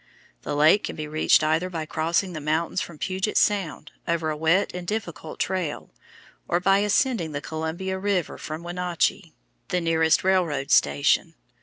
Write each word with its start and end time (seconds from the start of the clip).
The 0.41 0.55
lake 0.55 0.85
can 0.85 0.95
be 0.95 1.07
reached 1.07 1.43
either 1.43 1.69
by 1.69 1.85
crossing 1.85 2.33
the 2.33 2.41
mountains 2.41 2.81
from 2.81 2.97
Puget 2.97 3.37
Sound, 3.37 3.91
over 4.07 4.31
a 4.31 4.35
wet 4.35 4.73
and 4.73 4.87
difficult 4.87 5.39
trail, 5.39 5.91
or 6.47 6.59
by 6.59 6.79
ascending 6.79 7.33
the 7.33 7.39
Columbia 7.39 7.99
River 7.99 8.39
from 8.39 8.63
Wenache, 8.63 9.31
the 9.67 9.79
nearest 9.79 10.23
railroad 10.23 10.71
station. 10.71 11.35